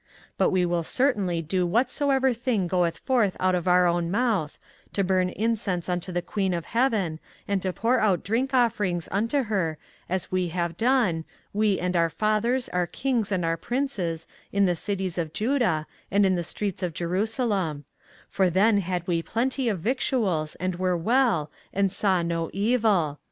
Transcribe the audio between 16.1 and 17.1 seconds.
in the streets of